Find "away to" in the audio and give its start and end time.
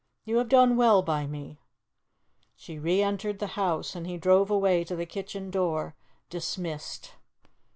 4.49-4.95